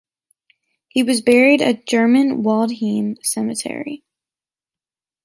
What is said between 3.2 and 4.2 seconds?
Cemetery.